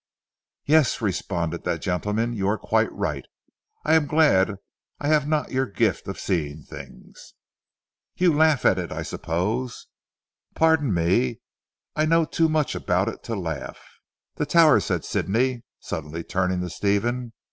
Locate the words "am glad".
3.93-4.55